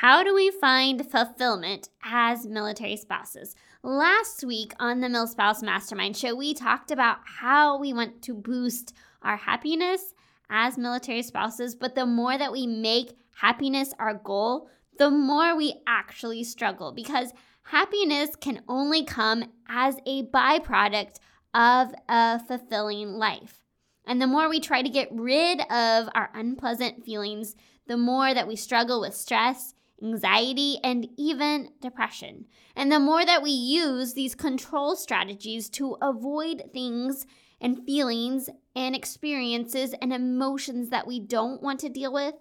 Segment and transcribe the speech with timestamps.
[0.00, 3.56] How do we find fulfillment as military spouses?
[3.82, 8.92] Last week on the MilSpouse Mastermind Show, we talked about how we want to boost
[9.22, 10.12] our happiness
[10.50, 15.80] as military spouses, but the more that we make happiness our goal, the more we
[15.86, 17.32] actually struggle because
[17.62, 21.20] happiness can only come as a byproduct
[21.54, 23.64] of a fulfilling life.
[24.06, 27.56] And the more we try to get rid of our unpleasant feelings,
[27.86, 29.72] the more that we struggle with stress,
[30.02, 32.46] anxiety, and even depression.
[32.74, 37.26] And the more that we use these control strategies to avoid things
[37.60, 42.34] and feelings and experiences and emotions that we don't want to deal with,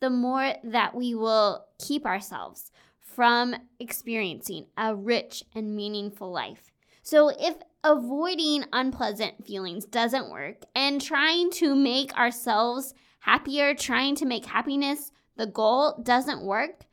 [0.00, 6.70] the more that we will keep ourselves from experiencing a rich and meaningful life.
[7.02, 14.26] So, if avoiding unpleasant feelings doesn't work and trying to make ourselves happier, trying to
[14.26, 15.10] make happiness
[15.42, 16.84] the goal doesn't work,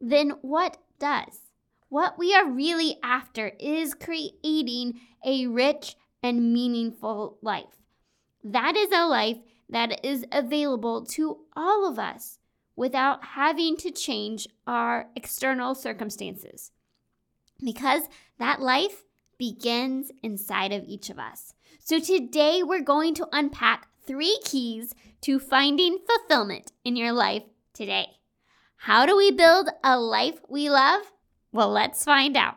[0.00, 1.40] then what does?
[1.88, 7.82] What we are really after is creating a rich and meaningful life.
[8.44, 12.38] That is a life that is available to all of us
[12.76, 16.70] without having to change our external circumstances.
[17.60, 18.02] Because
[18.38, 19.02] that life
[19.36, 21.54] begins inside of each of us.
[21.80, 27.42] So today we're going to unpack three keys to finding fulfillment in your life
[27.76, 28.06] today.
[28.78, 31.02] How do we build a life we love?
[31.52, 32.56] Well, let's find out.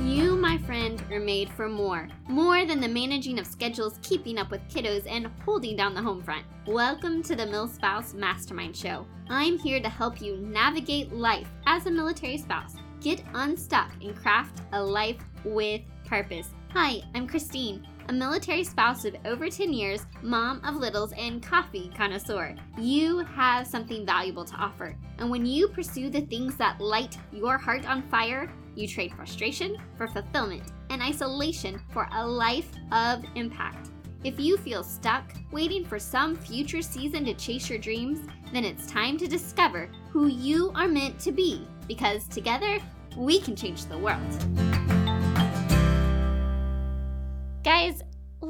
[0.00, 2.08] You, my friend, are made for more.
[2.28, 6.22] More than the managing of schedules, keeping up with kiddos, and holding down the home
[6.22, 6.44] front.
[6.66, 9.06] Welcome to the MilSpouse Mastermind Show.
[9.28, 14.60] I'm here to help you navigate life as a military spouse, get unstuck, and craft
[14.72, 16.50] a life with purpose.
[16.74, 21.88] Hi, I'm Christine a military spouse of over 10 years, mom of littles, and coffee
[21.96, 22.56] connoisseur.
[22.76, 24.96] You have something valuable to offer.
[25.18, 29.76] And when you pursue the things that light your heart on fire, you trade frustration
[29.96, 33.90] for fulfillment and isolation for a life of impact.
[34.24, 38.86] If you feel stuck, waiting for some future season to chase your dreams, then it's
[38.86, 42.80] time to discover who you are meant to be because together
[43.16, 44.93] we can change the world.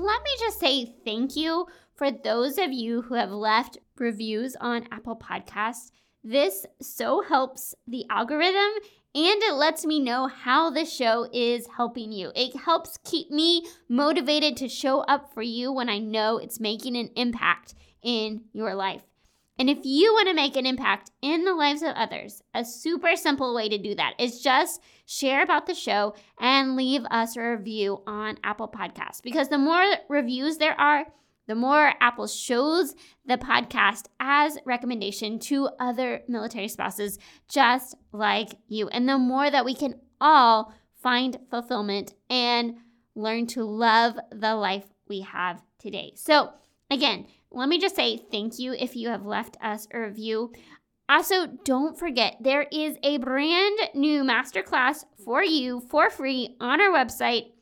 [0.04, 4.86] Let me just say thank you for those of you who have left reviews on
[4.92, 5.90] Apple Podcasts.
[6.22, 8.70] This so helps the algorithm
[9.14, 12.32] and it lets me know how the show is helping you.
[12.34, 16.96] It helps keep me motivated to show up for you when I know it's making
[16.96, 19.02] an impact in your life.
[19.58, 23.14] And if you want to make an impact in the lives of others, a super
[23.14, 27.42] simple way to do that is just share about the show and leave us a
[27.42, 29.22] review on Apple Podcasts.
[29.22, 31.06] Because the more reviews there are,
[31.46, 32.94] the more Apple shows
[33.26, 38.88] the podcast as recommendation to other military spouses just like you.
[38.88, 40.72] And the more that we can all
[41.02, 42.76] find fulfillment and
[43.14, 46.12] learn to love the life we have today.
[46.16, 46.50] So,
[46.90, 50.52] again, let me just say thank you if you have left us a review.
[51.08, 56.90] Also, don't forget there is a brand new masterclass for you for free on our
[56.90, 57.52] website.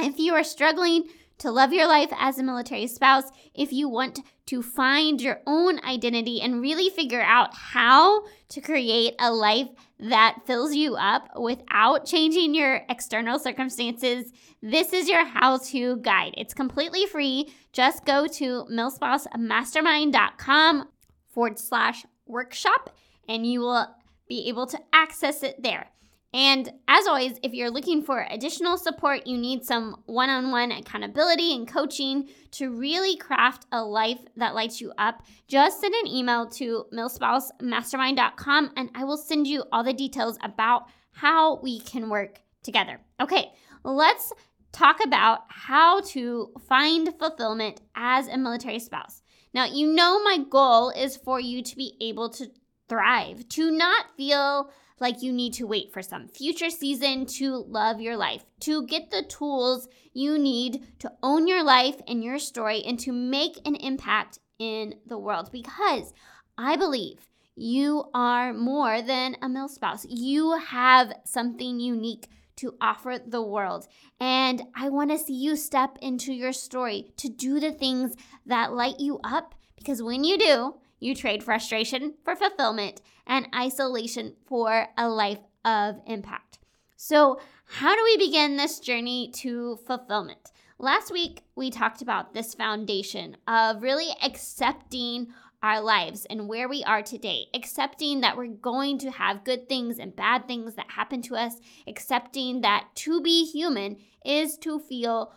[0.00, 1.08] If you are struggling
[1.38, 3.24] to love your life as a military spouse,
[3.54, 9.14] if you want to find your own identity and really figure out how to create
[9.18, 9.68] a life
[10.00, 14.32] that fills you up without changing your external circumstances,
[14.62, 16.32] this is your how to guide.
[16.38, 17.52] It's completely free.
[17.74, 20.88] Just go to milspousemastermind.com
[21.28, 22.96] forward slash workshop
[23.28, 23.86] and you will
[24.28, 25.90] be able to access it there.
[26.34, 30.70] And as always, if you're looking for additional support, you need some one on one
[30.72, 36.06] accountability and coaching to really craft a life that lights you up, just send an
[36.06, 42.10] email to milspousemastermind.com and I will send you all the details about how we can
[42.10, 43.00] work together.
[43.20, 43.50] Okay,
[43.82, 44.32] let's
[44.70, 49.22] talk about how to find fulfillment as a military spouse.
[49.54, 52.50] Now, you know, my goal is for you to be able to
[52.88, 54.70] thrive, to not feel
[55.00, 59.10] like you need to wait for some future season to love your life, to get
[59.10, 63.76] the tools you need to own your life and your story and to make an
[63.76, 65.50] impact in the world.
[65.52, 66.12] Because
[66.56, 73.18] I believe you are more than a mil spouse, you have something unique to offer
[73.24, 73.86] the world.
[74.18, 78.14] And I want to see you step into your story to do the things
[78.46, 84.34] that light you up because when you do, you trade frustration for fulfillment and isolation
[84.46, 86.58] for a life of impact.
[86.96, 90.50] So, how do we begin this journey to fulfillment?
[90.78, 95.28] Last week, we talked about this foundation of really accepting
[95.62, 99.98] our lives and where we are today, accepting that we're going to have good things
[99.98, 101.56] and bad things that happen to us,
[101.86, 105.32] accepting that to be human is to feel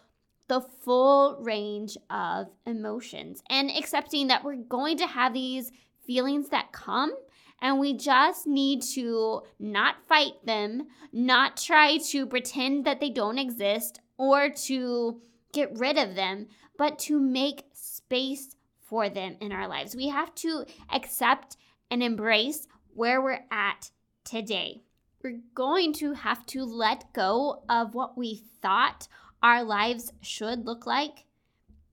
[0.51, 5.71] the full range of emotions, and accepting that we're going to have these
[6.05, 7.13] feelings that come.
[7.61, 13.39] And we just need to not fight them, not try to pretend that they don't
[13.39, 15.21] exist or to
[15.53, 19.95] get rid of them, but to make space for them in our lives.
[19.95, 21.55] We have to accept
[21.89, 23.91] and embrace where we're at
[24.25, 24.81] today.
[25.23, 29.07] We're going to have to let go of what we thought
[29.41, 31.25] our lives should look like,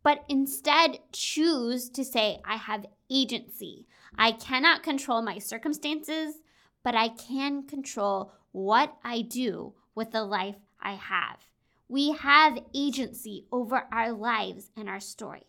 [0.03, 3.87] but instead choose to say, I have agency.
[4.17, 6.37] I cannot control my circumstances,
[6.83, 11.39] but I can control what I do with the life I have.
[11.89, 15.45] We have agency over our lives and our story.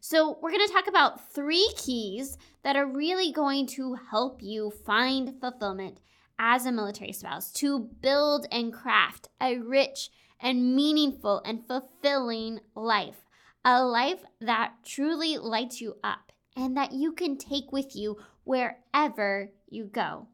[0.00, 4.70] So, we're going to talk about three keys that are really going to help you
[4.70, 5.98] find fulfillment
[6.38, 13.24] as a military spouse to build and craft a rich and meaningful and fulfilling life.
[13.64, 19.50] A life that truly lights you up and that you can take with you wherever
[19.68, 20.28] you go.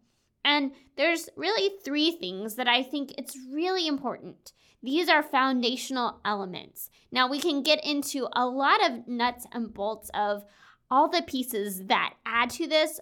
[0.45, 4.53] And there's really three things that I think it's really important
[4.85, 6.91] these are foundational elements.
[7.11, 10.45] Now, we can get into a lot of nuts and bolts of
[10.91, 13.01] all the pieces that add to this,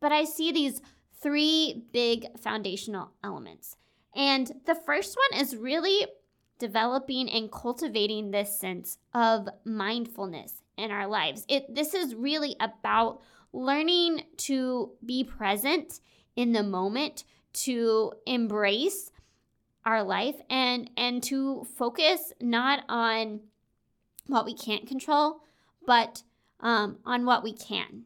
[0.00, 0.80] but I see these
[1.20, 3.76] three big foundational elements.
[4.16, 6.06] And the first one is really
[6.58, 11.44] developing and cultivating this sense of mindfulness in our lives.
[11.48, 13.20] It this is really about
[13.52, 16.00] learning to be present
[16.36, 19.10] in the moment, to embrace
[19.84, 23.40] our life and and to focus not on
[24.26, 25.40] what we can't control,
[25.86, 26.22] but
[26.60, 28.04] um, on what we can.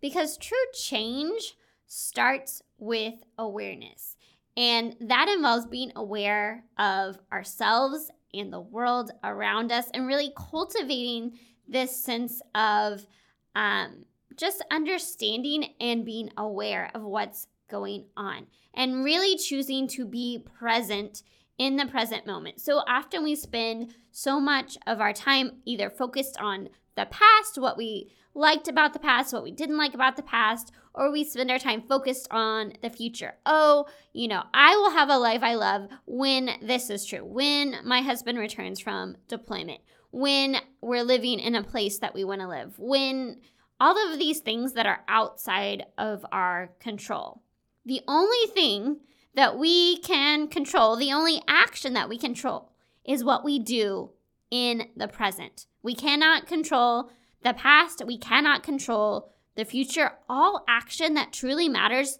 [0.00, 4.16] Because true change starts with awareness.
[4.56, 11.38] And that involves being aware of ourselves and the world around us and really cultivating
[11.68, 13.06] this sense of
[13.54, 14.04] um,
[14.36, 21.22] just understanding and being aware of what's going on and really choosing to be present
[21.58, 22.60] in the present moment.
[22.60, 27.76] So often we spend so much of our time either focused on the past, what
[27.76, 31.50] we liked about the past, what we didn't like about the past, or we spend
[31.50, 33.34] our time focused on the future.
[33.46, 37.76] Oh, you know, I will have a life I love when this is true, when
[37.84, 39.80] my husband returns from deployment,
[40.10, 43.40] when we're living in a place that we want to live, when
[43.80, 47.42] all of these things that are outside of our control.
[47.84, 49.00] The only thing
[49.34, 52.70] that we can control, the only action that we control,
[53.04, 54.10] is what we do
[54.52, 55.66] in the present.
[55.82, 57.10] We cannot control
[57.42, 60.12] the past, we cannot control the future.
[60.28, 62.18] All action that truly matters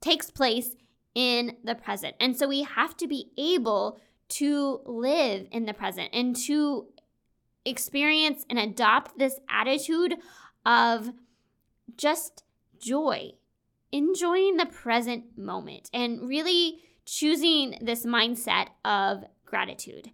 [0.00, 0.76] takes place
[1.14, 2.16] in the present.
[2.20, 4.00] And so we have to be able
[4.30, 6.88] to live in the present and to
[7.64, 10.16] experience and adopt this attitude
[10.66, 11.12] of
[11.96, 12.42] just
[12.78, 13.32] joy
[13.94, 20.10] enjoying the present moment and really choosing this mindset of gratitude.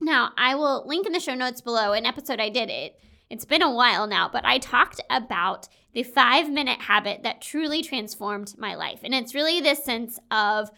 [0.00, 2.98] Now, I will link in the show notes below an episode I did it.
[3.28, 7.82] It's been a while now, but I talked about the five minute habit that truly
[7.82, 9.00] transformed my life.
[9.02, 10.70] And it's really this sense of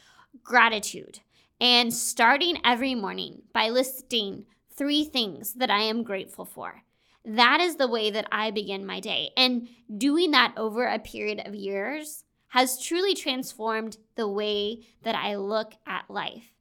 [0.42, 1.20] gratitude
[1.60, 6.82] and starting every morning by listing three things that I am grateful for.
[7.24, 9.30] That is the way that I begin my day.
[9.36, 15.36] And doing that over a period of years has truly transformed the way that I
[15.36, 16.54] look at life.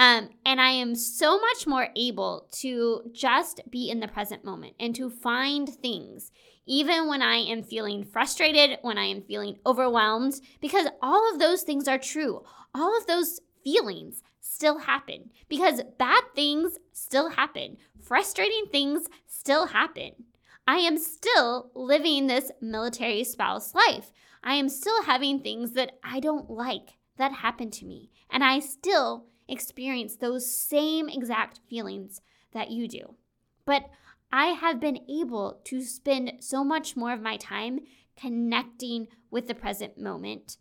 [0.00, 4.72] Um, and I am so much more able to just be in the present moment
[4.80, 6.32] and to find things,
[6.64, 11.64] even when I am feeling frustrated, when I am feeling overwhelmed, because all of those
[11.64, 12.42] things are true.
[12.74, 17.76] All of those feelings still happen because bad things still happen.
[18.00, 20.12] Frustrating things still happen.
[20.66, 24.12] I am still living this military spouse life.
[24.42, 28.08] I am still having things that I don't like that happen to me.
[28.30, 32.20] And I still experience those same exact feelings
[32.52, 33.14] that you do.
[33.64, 33.90] But
[34.32, 37.80] I have been able to spend so much more of my time
[38.16, 40.56] connecting with the present moment,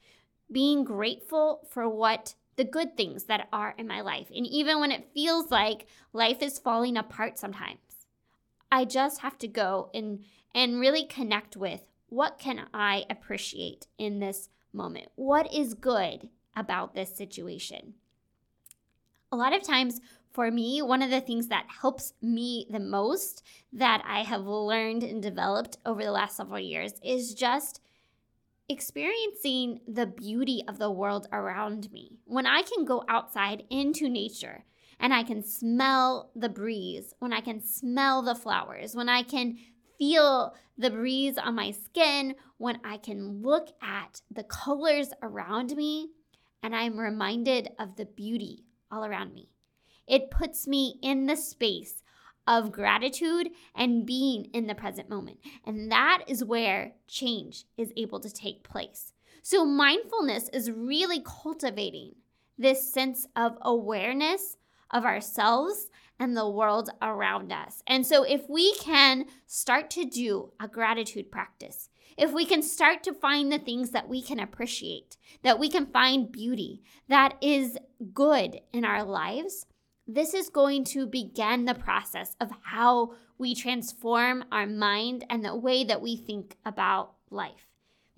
[0.51, 4.27] being grateful for what the good things that are in my life.
[4.35, 8.07] And even when it feels like life is falling apart sometimes,
[8.71, 14.19] I just have to go and and really connect with what can I appreciate in
[14.19, 15.09] this moment?
[15.15, 17.93] What is good about this situation?
[19.31, 23.43] A lot of times for me, one of the things that helps me the most
[23.73, 27.81] that I have learned and developed over the last several years is just
[28.67, 32.19] experiencing the beauty of the world around me.
[32.25, 34.63] When I can go outside into nature
[34.99, 39.57] and I can smell the breeze, when I can smell the flowers, when I can
[39.97, 46.09] feel the breeze on my skin, when I can look at the colors around me,
[46.61, 49.49] and I'm reminded of the beauty all around me.
[50.07, 52.03] It puts me in the space
[52.47, 55.37] of gratitude and being in the present moment.
[55.65, 59.13] And that is where change is able to take place.
[59.43, 62.15] So, mindfulness is really cultivating
[62.57, 64.57] this sense of awareness
[64.91, 67.81] of ourselves and the world around us.
[67.87, 73.01] And so, if we can start to do a gratitude practice, if we can start
[73.03, 77.77] to find the things that we can appreciate, that we can find beauty that is
[78.13, 79.65] good in our lives,
[80.05, 85.55] this is going to begin the process of how we transform our mind and the
[85.55, 87.67] way that we think about life.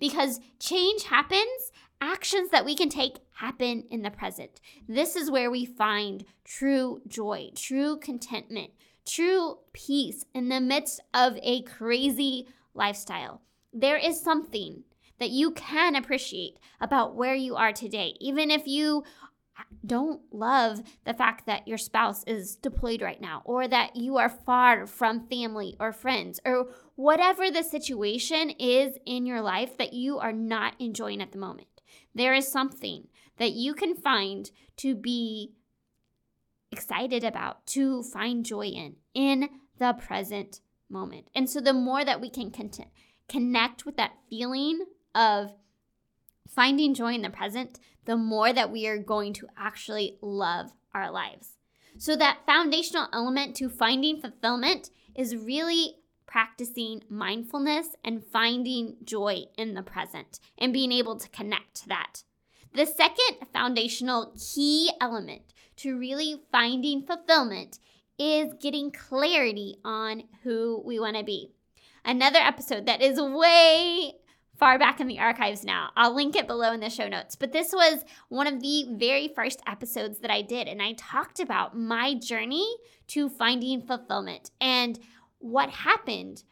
[0.00, 4.60] Because change happens, actions that we can take happen in the present.
[4.88, 8.70] This is where we find true joy, true contentment,
[9.06, 13.42] true peace in the midst of a crazy lifestyle.
[13.72, 14.84] There is something
[15.18, 19.04] that you can appreciate about where you are today, even if you
[19.84, 24.28] don't love the fact that your spouse is deployed right now or that you are
[24.28, 30.18] far from family or friends or whatever the situation is in your life that you
[30.18, 31.82] are not enjoying at the moment.
[32.14, 35.52] There is something that you can find to be
[36.70, 39.48] excited about, to find joy in, in
[39.78, 41.28] the present moment.
[41.34, 42.86] And so the more that we can cont-
[43.28, 45.52] connect with that feeling of
[46.48, 51.10] finding joy in the present, the more that we are going to actually love our
[51.10, 51.56] lives.
[51.98, 59.74] So, that foundational element to finding fulfillment is really practicing mindfulness and finding joy in
[59.74, 62.22] the present and being able to connect to that.
[62.74, 67.78] The second foundational key element to really finding fulfillment
[68.18, 71.50] is getting clarity on who we want to be.
[72.04, 74.14] Another episode that is way
[74.62, 75.90] far back in the archives now.
[75.96, 77.34] I'll link it below in the show notes.
[77.34, 81.40] But this was one of the very first episodes that I did, and I talked
[81.40, 82.66] about my journey
[83.08, 84.98] to finding fulfillment and
[85.38, 86.44] what happened.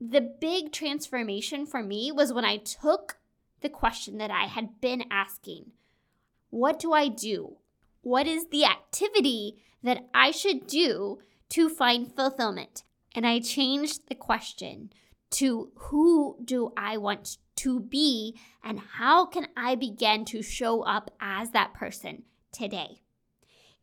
[0.00, 3.18] The big transformation for me was when I took
[3.60, 5.72] the question that I had been asking
[6.50, 7.56] What do I do?
[8.02, 11.18] What is the activity that I should do
[11.50, 12.82] to find fulfillment?
[13.14, 14.92] And I changed the question
[15.30, 21.10] to who do I want to be and how can I begin to show up
[21.20, 22.22] as that person
[22.52, 23.00] today.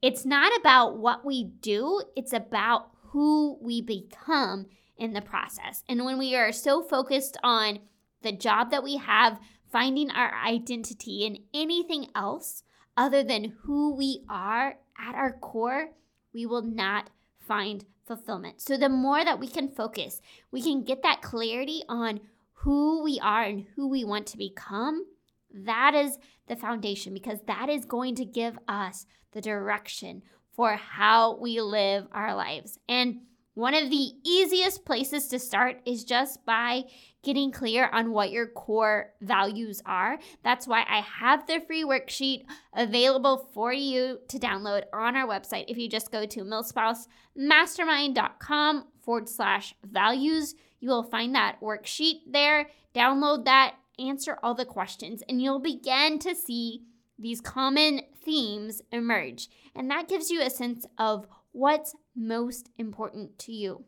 [0.02, 4.68] It's not about what we do, it's about who we become
[4.98, 5.84] in the process.
[5.90, 7.80] And when we are so focused on
[8.22, 9.40] the job that we have,
[9.72, 12.64] finding our identity in anything else
[12.96, 15.90] other than who we are at our core,
[16.34, 18.62] we will not find fulfillment.
[18.62, 20.22] So, the more that we can focus,
[20.52, 22.22] we can get that clarity on
[22.54, 25.06] who we are and who we want to become.
[25.54, 31.38] That is the foundation because that is going to give us the direction for how
[31.38, 32.80] we live our lives.
[32.88, 33.22] And
[33.56, 36.84] one of the easiest places to start is just by
[37.24, 40.20] getting clear on what your core values are.
[40.44, 42.44] That's why I have the free worksheet
[42.76, 45.66] available for you to download on our website.
[45.70, 52.68] If you just go to milspousemastermind.com forward slash values, you will find that worksheet there.
[52.94, 56.82] Download that, answer all the questions, and you'll begin to see
[57.18, 59.48] these common themes emerge.
[59.74, 63.86] And that gives you a sense of what's most important to you.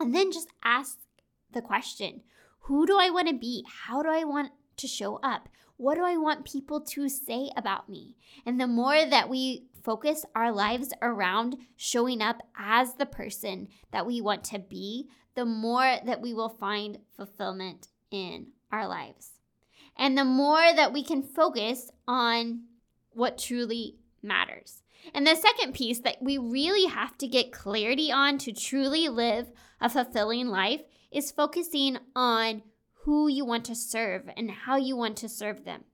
[0.00, 0.98] And then just ask
[1.52, 2.22] the question
[2.60, 3.64] Who do I want to be?
[3.86, 5.48] How do I want to show up?
[5.76, 8.16] What do I want people to say about me?
[8.44, 14.04] And the more that we focus our lives around showing up as the person that
[14.04, 19.30] we want to be, the more that we will find fulfillment in our lives.
[19.96, 22.64] And the more that we can focus on
[23.12, 24.82] what truly matters.
[25.14, 29.50] And the second piece that we really have to get clarity on to truly live
[29.80, 32.62] a fulfilling life is focusing on
[33.04, 35.84] who you want to serve and how you want to serve them.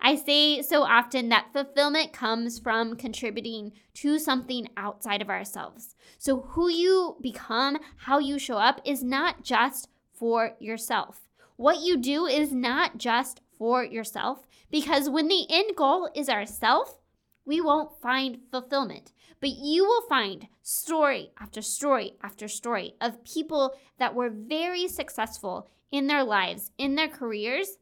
[0.00, 5.94] I say so often that fulfillment comes from contributing to something outside of ourselves.
[6.18, 11.28] So, who you become, how you show up, is not just for yourself.
[11.56, 16.98] What you do is not just for yourself, because when the end goal is ourself,
[17.46, 19.12] we won't find fulfillment.
[19.40, 25.68] but you will find story after story after story of people that were very successful
[25.92, 27.76] in their lives, in their careers,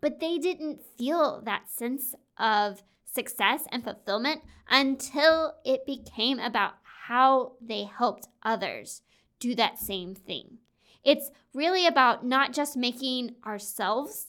[0.00, 6.74] but they didn't feel that sense of success and fulfillment until it became about
[7.08, 9.02] how they helped others
[9.38, 10.58] do that same thing.
[11.04, 14.28] It's really about not just making ourselves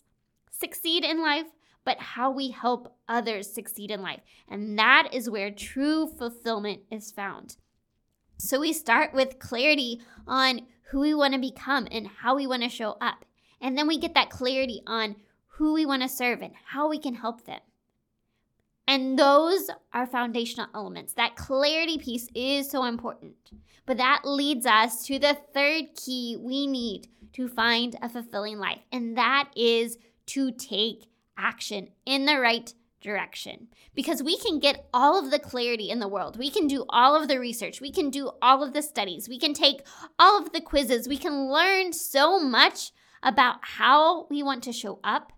[0.51, 1.47] succeed in life,
[1.85, 4.21] but how we help others succeed in life.
[4.47, 7.57] And that is where true fulfillment is found.
[8.37, 10.61] So we start with clarity on
[10.91, 13.25] who we want to become and how we want to show up.
[13.61, 15.15] And then we get that clarity on
[15.57, 17.61] who we want to serve and how we can help them.
[18.87, 21.13] And those are foundational elements.
[21.13, 23.35] That clarity piece is so important.
[23.85, 28.81] But that leads us to the third key we need to find a fulfilling life,
[28.91, 29.97] and that is
[30.27, 31.05] to take
[31.37, 33.67] action in the right direction.
[33.93, 36.37] Because we can get all of the clarity in the world.
[36.37, 37.81] We can do all of the research.
[37.81, 39.29] We can do all of the studies.
[39.29, 39.85] We can take
[40.17, 41.07] all of the quizzes.
[41.07, 45.33] We can learn so much about how we want to show up.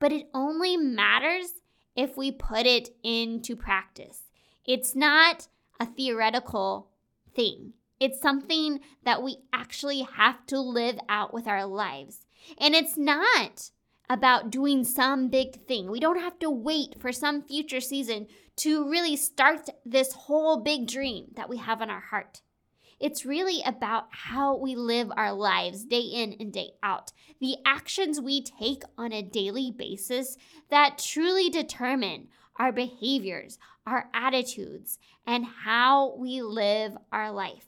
[0.00, 1.52] But it only matters
[1.94, 4.22] if we put it into practice.
[4.64, 5.48] It's not
[5.78, 6.88] a theoretical
[7.34, 12.26] thing, it's something that we actually have to live out with our lives.
[12.58, 13.70] And it's not
[14.08, 15.90] about doing some big thing.
[15.90, 20.86] We don't have to wait for some future season to really start this whole big
[20.86, 22.40] dream that we have in our heart.
[23.00, 27.12] It's really about how we live our lives day in and day out.
[27.40, 30.36] The actions we take on a daily basis
[30.70, 37.66] that truly determine our behaviors, our attitudes, and how we live our life.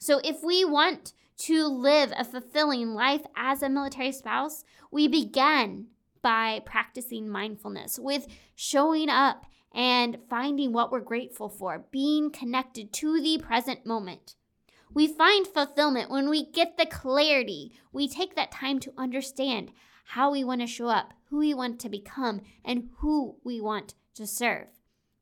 [0.00, 5.86] So, if we want to live a fulfilling life as a military spouse, we begin
[6.20, 13.20] by practicing mindfulness with showing up and finding what we're grateful for, being connected to
[13.20, 14.34] the present moment.
[14.92, 17.72] We find fulfillment when we get the clarity.
[17.92, 19.70] We take that time to understand
[20.06, 23.94] how we want to show up, who we want to become, and who we want
[24.14, 24.68] to serve.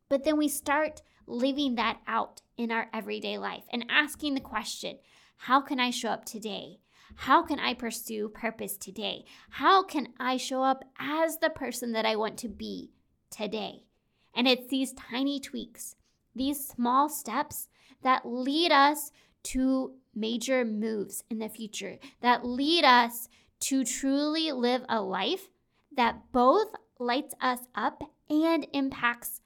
[0.09, 4.98] But then we start living that out in our everyday life and asking the question
[5.37, 6.81] how can I show up today?
[7.14, 9.25] How can I pursue purpose today?
[9.51, 12.90] How can I show up as the person that I want to be
[13.31, 13.85] today?
[14.35, 15.96] And it's these tiny tweaks,
[16.35, 17.68] these small steps
[18.03, 19.12] that lead us
[19.44, 23.29] to major moves in the future, that lead us
[23.61, 25.49] to truly live a life
[25.96, 26.68] that both
[26.99, 29.40] lights us up and impacts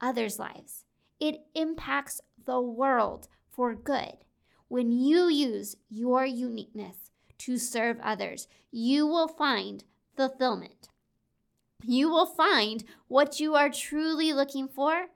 [0.00, 0.84] others' lives.
[1.18, 4.18] It impacts the world for good.
[4.68, 10.88] When you use your uniqueness to serve others, you will find fulfillment.
[11.84, 15.06] You will find what you are truly looking for,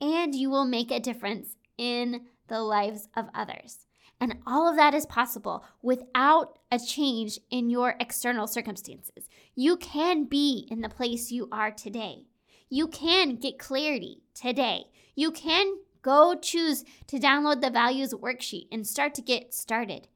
[0.00, 3.86] and you will make a difference in the lives of others.
[4.20, 9.28] And all of that is possible without a change in your external circumstances.
[9.54, 12.26] You can be in the place you are today.
[12.70, 14.84] You can get clarity today.
[15.16, 20.08] You can go choose to download the values worksheet and start to get started.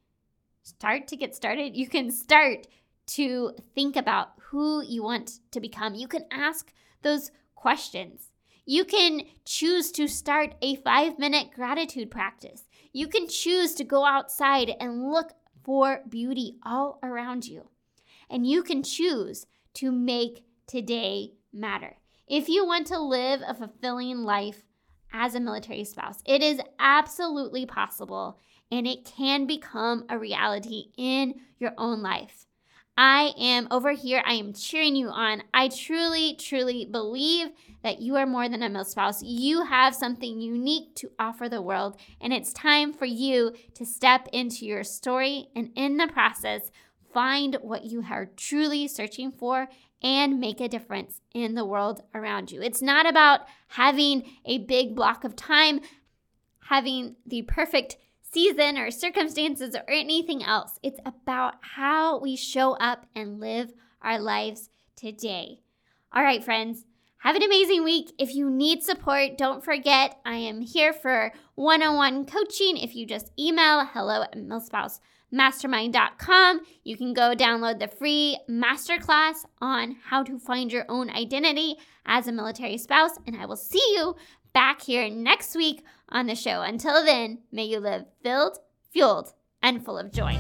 [0.62, 1.76] Start to get started.
[1.76, 2.66] You can start
[3.06, 5.94] to think about who you want to become.
[5.94, 6.72] You can ask
[7.02, 8.32] those questions.
[8.64, 12.64] You can choose to start a five minute gratitude practice.
[12.92, 17.68] You can choose to go outside and look for beauty all around you.
[18.28, 21.96] And you can choose to make today matter.
[22.26, 24.64] If you want to live a fulfilling life
[25.16, 28.38] as a military spouse, it is absolutely possible
[28.70, 32.46] and it can become a reality in your own life.
[32.98, 34.22] I am over here.
[34.24, 35.42] I am cheering you on.
[35.52, 37.48] I truly, truly believe
[37.82, 39.22] that you are more than a mil spouse.
[39.22, 44.28] You have something unique to offer the world, and it's time for you to step
[44.32, 46.70] into your story and in the process,
[47.12, 49.68] find what you are truly searching for
[50.02, 52.62] and make a difference in the world around you.
[52.62, 55.80] It's not about having a big block of time,
[56.68, 60.78] having the perfect season or circumstances or anything else.
[60.82, 65.60] It's about how we show up and live our lives today.
[66.12, 66.84] All right, friends.
[67.18, 68.12] Have an amazing week.
[68.18, 72.76] If you need support, don't forget I am here for one on one coaching.
[72.76, 74.36] If you just email hello at
[75.32, 81.76] milspousemastermind.com, you can go download the free masterclass on how to find your own identity
[82.04, 83.12] as a military spouse.
[83.26, 84.16] And I will see you
[84.52, 86.62] back here next week on the show.
[86.62, 88.58] Until then, may you live filled,
[88.92, 90.38] fueled, and full of joy.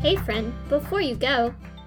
[0.00, 1.54] Hey, friend, before you go,